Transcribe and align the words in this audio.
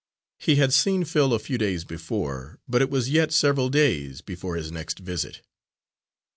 He 0.39 0.55
had 0.55 0.73
seen 0.73 1.03
Phil 1.05 1.31
a 1.31 1.37
few 1.37 1.59
days 1.59 1.85
before, 1.85 2.57
but 2.67 2.81
it 2.81 2.89
was 2.89 3.11
yet 3.11 3.31
several 3.31 3.69
days 3.69 4.21
before 4.21 4.55
his 4.55 4.71
next 4.71 4.97
visit. 4.97 5.43